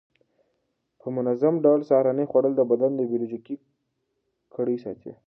په 0.99 1.07
منظم 1.15 1.53
ډول 1.65 1.79
سهارنۍ 1.89 2.25
خوړل 2.31 2.53
د 2.57 2.61
بدن 2.71 2.91
بیولوژیکي 2.99 3.55
ګړۍ 4.53 4.77
ساتي. 4.83 5.11